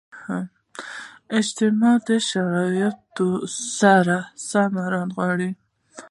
[1.39, 3.29] اجتماعي شرایطو
[3.79, 4.17] سره
[4.49, 5.51] سم رانغاړي.